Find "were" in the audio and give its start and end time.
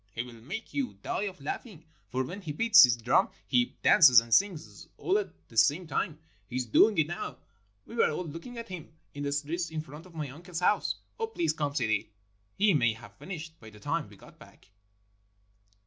7.93-8.09